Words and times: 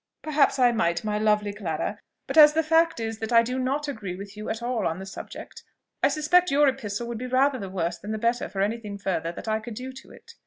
"Perhaps 0.23 0.57
I 0.57 0.71
might, 0.71 1.03
my 1.03 1.19
lovely 1.19 1.53
Clara; 1.53 1.99
but 2.25 2.35
as 2.35 2.53
the 2.53 2.63
fact 2.63 2.99
is 2.99 3.19
that 3.19 3.31
I 3.31 3.43
do 3.43 3.59
not 3.59 3.87
agree 3.87 4.15
with 4.15 4.35
you 4.35 4.49
at 4.49 4.63
all 4.63 4.87
on 4.87 4.97
the 4.97 5.05
subject, 5.05 5.61
I 6.01 6.07
suspect 6.07 6.49
your 6.49 6.67
epistle 6.67 7.07
would 7.07 7.19
be 7.19 7.27
rather 7.27 7.59
the 7.59 7.69
worse 7.69 7.99
than 7.99 8.11
the 8.11 8.17
better 8.17 8.49
for 8.49 8.61
any 8.61 8.79
thing 8.79 8.97
further 8.97 9.31
that 9.31 9.47
I 9.47 9.59
could 9.59 9.75
do 9.75 9.93
to 9.93 10.09
it." 10.09 10.33